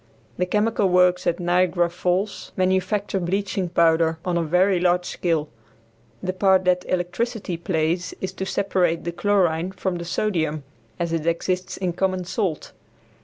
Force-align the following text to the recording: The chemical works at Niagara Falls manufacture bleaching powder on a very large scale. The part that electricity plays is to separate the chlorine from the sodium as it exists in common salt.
The 0.39 0.47
chemical 0.47 0.89
works 0.89 1.27
at 1.27 1.39
Niagara 1.39 1.87
Falls 1.87 2.53
manufacture 2.57 3.19
bleaching 3.19 3.69
powder 3.69 4.17
on 4.25 4.35
a 4.35 4.41
very 4.41 4.79
large 4.79 5.05
scale. 5.05 5.47
The 6.23 6.33
part 6.33 6.65
that 6.65 6.83
electricity 6.87 7.55
plays 7.55 8.15
is 8.19 8.31
to 8.33 8.45
separate 8.47 9.03
the 9.03 9.11
chlorine 9.11 9.71
from 9.71 9.97
the 9.97 10.05
sodium 10.05 10.63
as 10.99 11.13
it 11.13 11.27
exists 11.27 11.77
in 11.77 11.93
common 11.93 12.25
salt. 12.25 12.71